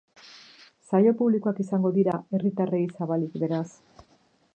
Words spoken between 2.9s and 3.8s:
zabalik, beraz.